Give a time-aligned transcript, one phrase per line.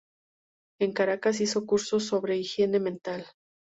[0.79, 3.23] En Caracas hizo cursos sobre higiene mental.